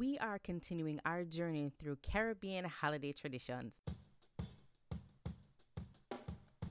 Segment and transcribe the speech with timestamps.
[0.00, 3.82] we are continuing our journey through Caribbean holiday traditions.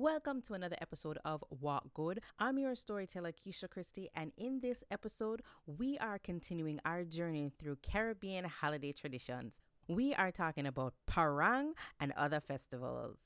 [0.00, 2.20] Welcome to another episode of What Good.
[2.38, 7.78] I'm your storyteller, Keisha Christie, and in this episode, we are continuing our journey through
[7.82, 9.60] Caribbean holiday traditions.
[9.88, 13.18] We are talking about Parang and other festivals.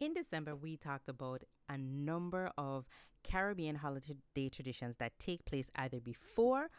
[0.00, 2.86] In December, we talked about a number of
[3.22, 6.70] Caribbean holiday traditions that take place either before,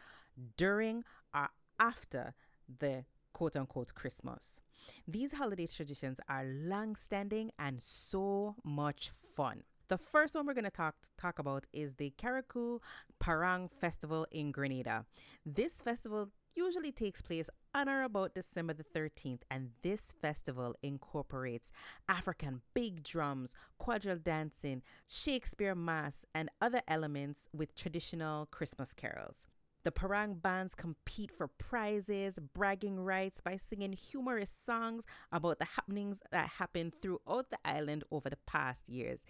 [0.56, 2.34] during, or after
[2.80, 3.04] the
[3.34, 4.60] quote unquote Christmas.
[5.06, 9.64] These holiday traditions are long standing and so much fun.
[9.88, 12.80] The first one we're going to talk talk about is the Carriacou
[13.20, 15.04] Parang Festival in Grenada.
[15.44, 21.72] This festival usually takes place on or about December the 13th, and this festival incorporates
[22.08, 29.48] African big drums, quadrille dancing, Shakespeare Mas, and other elements with traditional Christmas carols.
[29.84, 36.20] The Parang bands compete for prizes, bragging rights by singing humorous songs about the happenings
[36.32, 39.20] that happened throughout the island over the past years.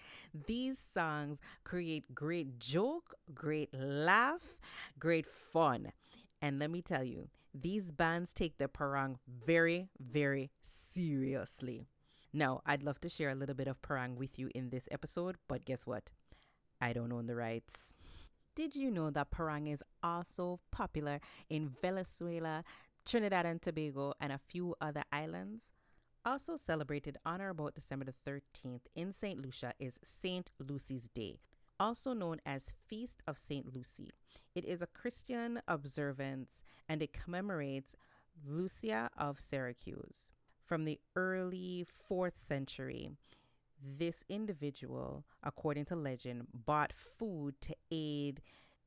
[0.47, 4.57] These songs create great joke, great laugh,
[4.99, 5.91] great fun.
[6.41, 11.89] And let me tell you, these bands take the Parang very, very seriously.
[12.33, 15.37] Now, I'd love to share a little bit of Parang with you in this episode,
[15.49, 16.13] but guess what?
[16.81, 17.93] I don't own the rights.
[18.57, 22.63] Did you know that parang is also popular in Venezuela,
[23.05, 25.73] Trinidad and Tobago, and a few other islands?
[26.25, 29.41] Also celebrated on or about December the 13th in St.
[29.41, 30.53] Lucia is St.
[30.61, 31.41] Lucy's Day,
[31.81, 33.75] also known as Feast of St.
[33.75, 34.13] Lucy.
[34.55, 37.97] It is a Christian observance and it commemorates
[38.47, 40.31] Lucia of Syracuse.
[40.65, 43.11] From the early 4th century,
[43.99, 48.41] this individual, according to legend, bought food to aid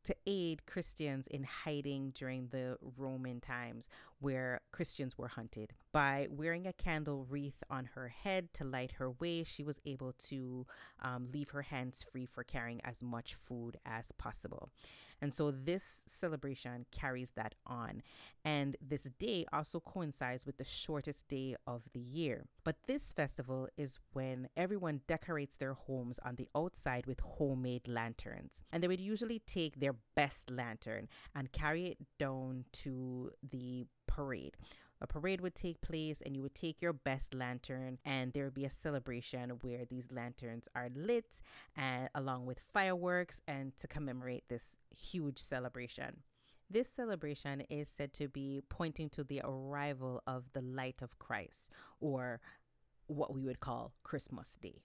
[0.04, 5.74] to aid Christians in hiding during the Roman times where Christians were hunted.
[5.92, 10.14] By wearing a candle wreath on her head to light her way, she was able
[10.30, 10.66] to
[11.02, 14.70] um, leave her hands free for carrying as much food as possible.
[15.22, 18.02] And so this celebration carries that on.
[18.46, 22.46] And this day also coincides with the shortest day of the year.
[22.64, 28.62] But this festival is when everyone decorates their homes on the outside with homemade lanterns.
[28.72, 34.58] And they would usually take their best lantern and carry it down to the parade.
[35.00, 38.56] A parade would take place, and you would take your best lantern, and there would
[38.56, 41.40] be a celebration where these lanterns are lit,
[41.76, 46.24] and along with fireworks, and to commemorate this huge celebration.
[46.70, 51.70] This celebration is said to be pointing to the arrival of the light of Christ,
[52.00, 52.42] or
[53.06, 54.82] what we would call Christmas Day.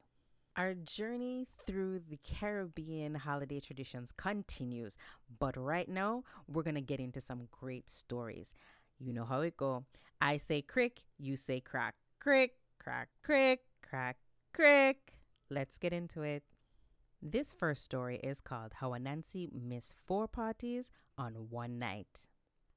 [0.54, 4.98] Our journey through the Caribbean holiday traditions continues,
[5.38, 8.52] but right now we're going to get into some great stories.
[9.04, 9.84] You know how it go.
[10.20, 11.96] I say crick, you say crack.
[12.20, 14.18] Crick, crack, crick, crack,
[14.52, 15.14] crick.
[15.50, 16.44] Let's get into it.
[17.20, 22.28] This first story is called How Anansi Missed Four Parties on One Night.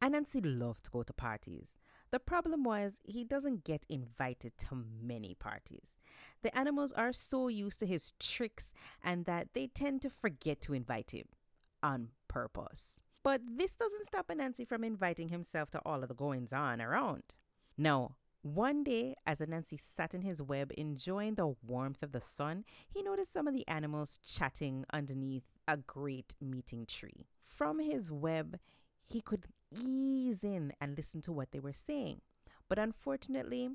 [0.01, 1.77] Anansi loved to go to parties.
[2.09, 5.97] The problem was he doesn't get invited to many parties.
[6.41, 8.71] The animals are so used to his tricks
[9.03, 11.27] and that they tend to forget to invite him
[11.83, 13.01] on purpose.
[13.25, 17.23] But this doesn't stop Anansi from inviting himself to all of the goings on around.
[17.75, 22.65] Now, one day, as Anansi sat in his web enjoying the warmth of the sun,
[22.87, 27.25] he noticed some of the animals chatting underneath a great meeting tree.
[27.41, 28.59] From his web,
[29.07, 32.21] he could ease in and listen to what they were saying.
[32.69, 33.69] But unfortunately,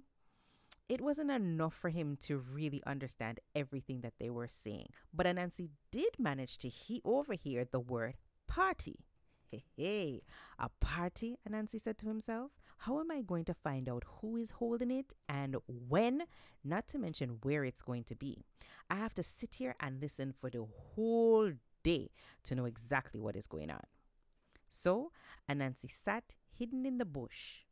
[0.88, 4.90] it wasn't enough for him to really understand everything that they were saying.
[5.12, 8.14] But Anansi did manage to he overhear the word
[8.46, 9.06] party.
[9.50, 10.22] Hey, hey,
[10.60, 12.52] a party, Anansi said to himself.
[12.78, 16.22] How am I going to find out who is holding it and when,
[16.62, 18.44] not to mention where it's going to be?
[18.88, 20.64] I have to sit here and listen for the
[20.94, 21.50] whole
[21.82, 22.10] day
[22.44, 23.82] to know exactly what is going on.
[24.68, 25.10] So
[25.50, 27.64] Anansi sat hidden in the bush.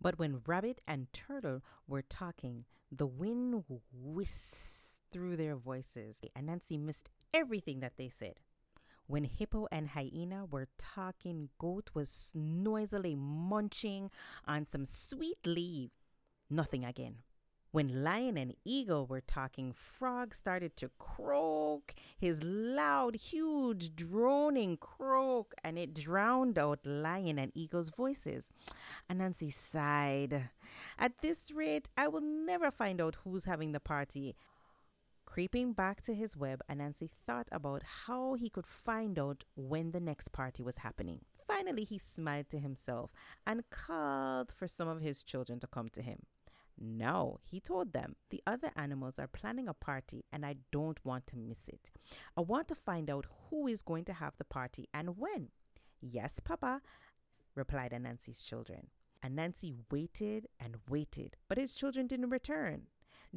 [0.00, 6.20] But when Rabbit and Turtle were talking, the wind whisked through their voices.
[6.36, 8.34] and Anansi missed everything that they said.
[9.08, 14.10] When Hippo and Hyena were talking, Goat was noisily munching
[14.46, 15.90] on some sweet leaf.
[16.50, 17.16] Nothing again.
[17.70, 25.54] When Lion and Eagle were talking, Frog started to croak his loud, huge, droning croak,
[25.64, 28.50] and it drowned out Lion and Eagle's voices.
[29.10, 30.50] Anansi sighed.
[30.98, 34.36] At this rate, I will never find out who's having the party.
[35.38, 40.00] Creeping back to his web, Anansi thought about how he could find out when the
[40.00, 41.20] next party was happening.
[41.46, 43.12] Finally, he smiled to himself
[43.46, 46.22] and called for some of his children to come to him.
[46.76, 51.28] No, he told them, the other animals are planning a party and I don't want
[51.28, 51.92] to miss it.
[52.36, 55.50] I want to find out who is going to have the party and when.
[56.00, 56.82] Yes, Papa,
[57.54, 58.88] replied Anansi's children.
[59.24, 62.88] Anansi waited and waited, but his children didn't return.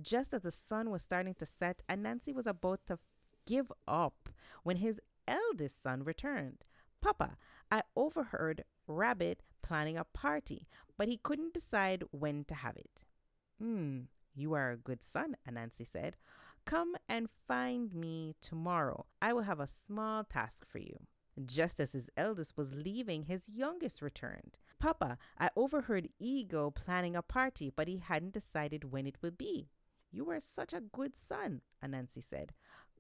[0.02, 3.00] Just as the sun was starting to set, and Anansi was about to
[3.46, 4.30] give up
[4.64, 6.64] when his eldest son returned.
[7.02, 7.38] Papa,
[7.72, 10.68] I overheard Rabbit planning a party,
[10.98, 13.06] but he couldn't decide when to have it.
[13.60, 14.02] Hmm,
[14.36, 16.16] you are a good son, Anansi said.
[16.66, 19.06] Come and find me tomorrow.
[19.22, 21.08] I will have a small task for you.
[21.44, 24.58] Just as his eldest was leaving, his youngest returned.
[24.80, 29.70] Papa, I overheard Eagle planning a party, but he hadn't decided when it would be.
[30.12, 32.54] You are such a good son, Anansi said.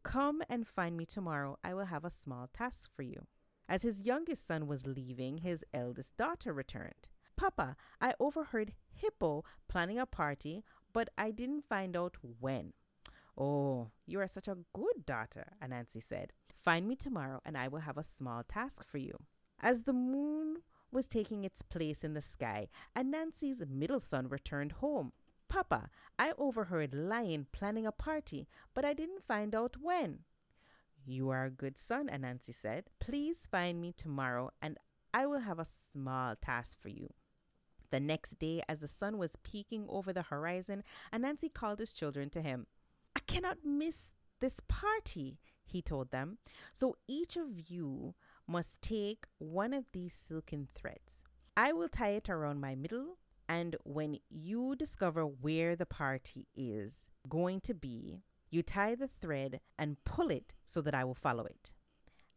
[0.03, 1.57] Come and find me tomorrow.
[1.63, 3.27] I will have a small task for you.
[3.67, 7.07] As his youngest son was leaving, his eldest daughter returned.
[7.35, 10.63] Papa, I overheard Hippo planning a party,
[10.93, 12.73] but I didn't find out when.
[13.37, 16.33] Oh, you are such a good daughter, Anansi said.
[16.53, 19.17] Find me tomorrow and I will have a small task for you.
[19.59, 20.57] As the moon
[20.91, 25.13] was taking its place in the sky, Anansi's middle son returned home.
[25.51, 30.19] Papa, I overheard Lion planning a party, but I didn't find out when.
[31.05, 32.85] You are a good son, Anansi said.
[33.01, 34.77] Please find me tomorrow and
[35.13, 37.09] I will have a small task for you.
[37.89, 40.83] The next day, as the sun was peeking over the horizon,
[41.13, 42.67] Anansi called his children to him.
[43.13, 46.37] I cannot miss this party, he told them.
[46.71, 48.15] So each of you
[48.47, 51.23] must take one of these silken threads.
[51.57, 53.17] I will tie it around my middle,
[53.51, 59.59] and when you discover where the party is going to be, you tie the thread
[59.77, 61.73] and pull it so that I will follow it.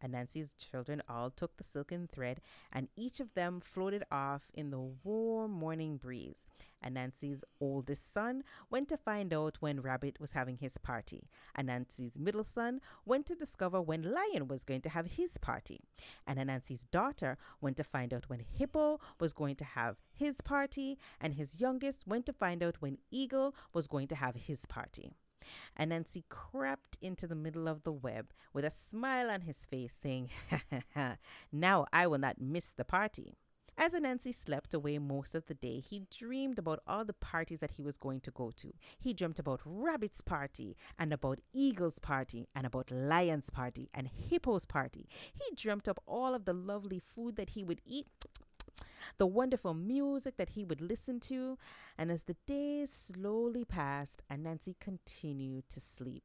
[0.04, 2.40] Anansi's children all took the silken thread,
[2.72, 6.46] and each of them floated off in the warm morning breeze.
[6.84, 11.28] Anansi's oldest son went to find out when Rabbit was having his party.
[11.58, 15.80] Anansi's middle son went to discover when Lion was going to have his party.
[16.26, 20.98] And Anansi's daughter went to find out when Hippo was going to have his party.
[21.20, 25.12] And his youngest went to find out when Eagle was going to have his party.
[25.78, 30.30] Anansi crept into the middle of the web with a smile on his face, saying,
[31.52, 33.34] Now I will not miss the party.
[33.76, 37.72] As Anansi slept away most of the day, he dreamed about all the parties that
[37.72, 38.72] he was going to go to.
[39.00, 44.64] He dreamt about Rabbit's party, and about Eagle's party, and about Lion's party, and Hippo's
[44.64, 45.08] party.
[45.32, 48.06] He dreamt up all of the lovely food that he would eat
[49.18, 51.58] the wonderful music that he would listen to,
[51.98, 56.22] and as the days slowly passed, Anansi continued to sleep.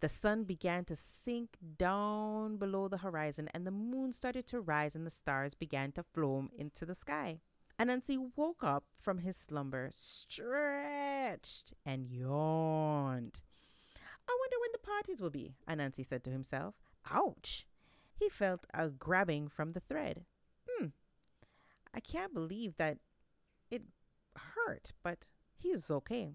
[0.00, 4.94] The sun began to sink down below the horizon, and the moon started to rise,
[4.94, 7.40] and the stars began to flow into the sky.
[7.78, 13.40] Anansi woke up from his slumber, stretched, and yawned.
[14.28, 16.74] I wonder when the parties will be, Anansi said to himself.
[17.10, 17.66] Ouch!
[18.14, 20.24] He felt a grabbing from the thread.
[21.94, 22.98] I can't believe that
[23.70, 23.82] it
[24.36, 26.34] hurt, but he's okay.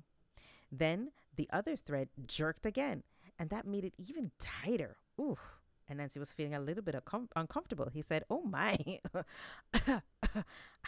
[0.72, 3.04] Then the other thread jerked again,
[3.40, 4.98] and that made it even tighter.
[5.20, 5.38] Ooh.
[5.92, 7.90] Anansi was feeling a little bit uncom- uncomfortable.
[7.94, 8.78] He said, Oh my,
[9.74, 10.02] I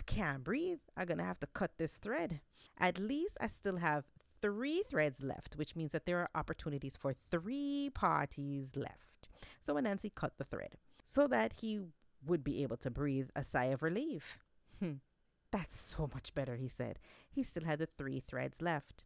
[0.05, 0.79] can't breathe.
[0.97, 2.41] I'm going to have to cut this thread.
[2.77, 4.05] At least I still have
[4.41, 9.29] three threads left, which means that there are opportunities for three parties left.
[9.65, 11.79] So Anansi cut the thread so that he
[12.25, 14.37] would be able to breathe a sigh of relief.
[14.79, 14.93] Hmm,
[15.51, 16.99] that's so much better, he said.
[17.29, 19.03] He still had the three threads left.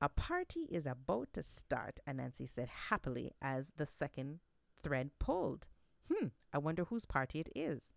[0.00, 4.40] A party is about to start, Anansi said happily as the second
[4.82, 5.66] thread pulled.
[6.12, 7.92] Hmm, I wonder whose party it is.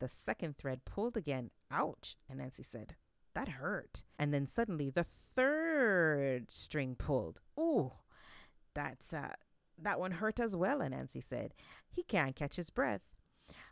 [0.00, 1.50] The second thread pulled again.
[1.70, 2.96] Ouch, Anansi said.
[3.34, 4.02] That hurt.
[4.18, 7.40] And then suddenly the third string pulled.
[7.58, 7.92] Ooh,
[8.74, 9.34] that's uh
[9.76, 11.52] that one hurt as well, Anansi said.
[11.90, 13.02] He can't catch his breath.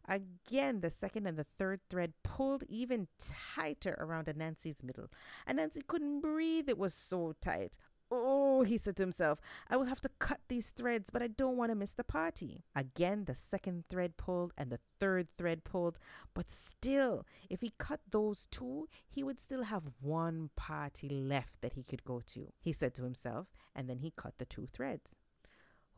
[0.09, 3.09] Again, the second and the third thread pulled even
[3.55, 5.11] tighter around Anansi's middle.
[5.49, 7.77] Anansi couldn't breathe, it was so tight.
[8.11, 11.27] Oh, Oh, he said to himself, I will have to cut these threads, but I
[11.27, 12.63] don't want to miss the party.
[12.77, 15.99] Again, the second thread pulled and the third thread pulled,
[16.33, 21.73] but still, if he cut those two, he would still have one party left that
[21.73, 25.17] he could go to, he said to himself, and then he cut the two threads.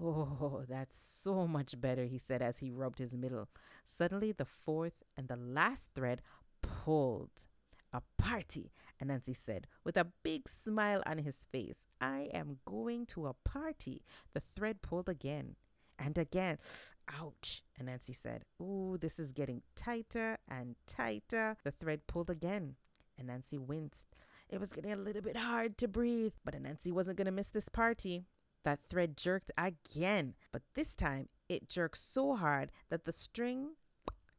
[0.07, 3.49] Oh, that's so much better, he said as he rubbed his middle.
[3.87, 6.21] Suddenly, the fourth and the last thread
[6.61, 7.47] pulled.
[7.91, 11.87] A party, Anansi said, with a big smile on his face.
[12.01, 14.03] I am going to a party.
[14.35, 15.57] The thread pulled again
[15.99, 16.59] and again.
[17.21, 18.45] Ouch, Anansi said.
[18.61, 21.57] Ooh, this is getting tighter and tighter.
[21.65, 22.75] The thread pulled again.
[23.23, 24.09] Anansi winced.
[24.51, 27.49] It was getting a little bit hard to breathe, but Anansi wasn't going to miss
[27.49, 28.27] this party.
[28.65, 33.73] That thread jerked again, but this time it jerked so hard that the string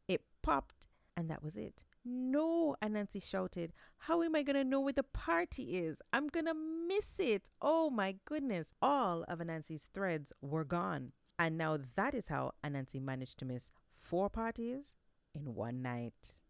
[0.08, 1.84] it popped and that was it.
[2.04, 3.72] No, Anansi shouted.
[3.98, 5.98] How am I going to know where the party is?
[6.12, 7.50] I'm going to miss it.
[7.62, 8.72] Oh my goodness.
[8.82, 11.12] All of Anansi's threads were gone.
[11.38, 14.94] And now that is how Anansi managed to miss four parties
[15.34, 16.40] in one night.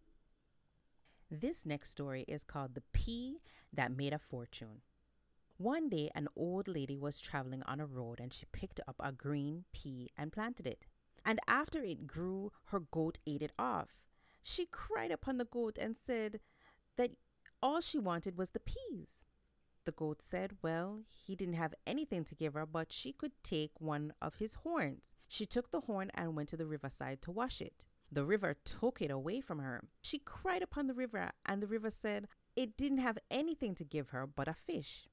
[1.31, 3.41] This next story is called The Pea
[3.73, 4.83] That Made a Fortune.
[5.59, 9.11] One day, an old lady was traveling on a road and she picked up a
[9.11, 10.85] green pea and planted it.
[11.25, 13.89] And after it grew, her goat ate it off.
[14.43, 16.41] She cried upon the goat and said
[16.97, 17.13] that
[17.63, 19.25] all she wanted was the peas.
[19.87, 23.81] The goat said, well, he didn't have anything to give her, but she could take
[23.81, 25.15] one of his horns.
[25.27, 27.87] She took the horn and went to the riverside to wash it.
[28.13, 29.85] The river took it away from her.
[30.03, 34.11] She cried upon the river, and the river said it didn't have anything to give
[34.11, 35.09] her but a fish.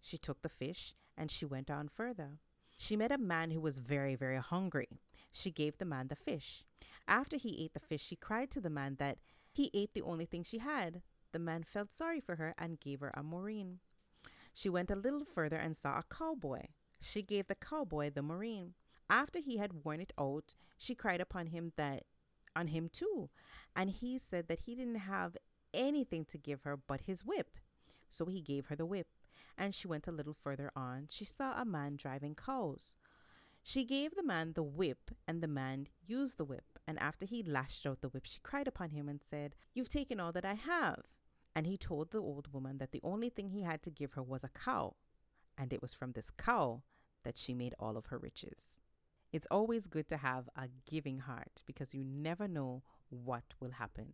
[0.00, 2.38] She took the fish and she went on further.
[2.78, 5.00] She met a man who was very, very hungry.
[5.32, 6.64] She gave the man the fish.
[7.08, 9.18] After he ate the fish, she cried to the man that
[9.52, 11.02] he ate the only thing she had.
[11.32, 13.78] The man felt sorry for her and gave her a moreen.
[14.52, 16.66] She went a little further and saw a cowboy.
[17.00, 18.74] She gave the cowboy the moreen.
[19.08, 22.04] After he had worn it out, she cried upon him that
[22.54, 23.28] on him too,
[23.76, 25.36] and he said that he didn't have
[25.74, 27.58] anything to give her but his whip.
[28.08, 29.08] So he gave her the whip
[29.58, 31.08] and she went a little further on.
[31.10, 32.94] She saw a man driving cows.
[33.62, 36.78] She gave the man the whip, and the man used the whip.
[36.86, 40.20] And after he lashed out the whip, she cried upon him and said, You've taken
[40.20, 41.02] all that I have.
[41.54, 44.22] And he told the old woman that the only thing he had to give her
[44.22, 44.94] was a cow,
[45.56, 46.82] and it was from this cow
[47.24, 48.80] that she made all of her riches.
[49.32, 54.12] It's always good to have a giving heart because you never know what will happen.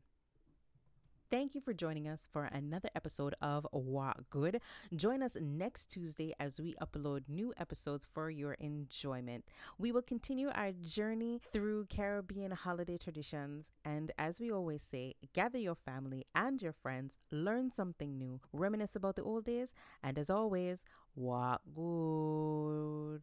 [1.32, 4.60] Thank you for joining us for another episode of What Good.
[4.94, 9.46] Join us next Tuesday as we upload new episodes for your enjoyment.
[9.78, 13.70] We will continue our journey through Caribbean holiday traditions.
[13.82, 18.94] And as we always say, gather your family and your friends, learn something new, reminisce
[18.94, 19.72] about the old days,
[20.02, 20.84] and as always,
[21.14, 23.22] what good.